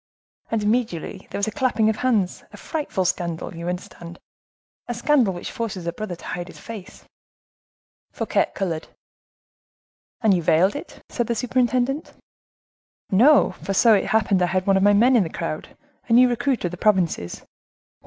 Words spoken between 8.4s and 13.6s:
colored. "And you veiled it?" said the superintendent. "No,